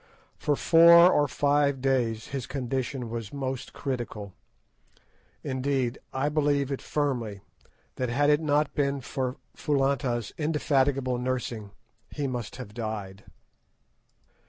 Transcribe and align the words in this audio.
For 0.35 0.55
four 0.55 1.11
or 1.11 1.27
five 1.27 1.79
days 1.79 2.29
his 2.29 2.47
condition 2.47 3.07
was 3.11 3.31
most 3.31 3.71
critical; 3.71 4.33
indeed, 5.43 5.99
I 6.11 6.27
believe 6.27 6.75
firmly 6.81 7.41
that 7.97 8.09
had 8.09 8.31
it 8.31 8.41
not 8.41 8.73
been 8.73 9.01
for 9.01 9.37
Foulata's 9.55 10.33
indefatigable 10.39 11.19
nursing 11.19 11.69
he 12.09 12.25
must 12.25 12.55
have 12.55 12.73
died. 12.73 13.25